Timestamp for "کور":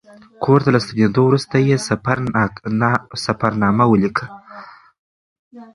0.43-0.59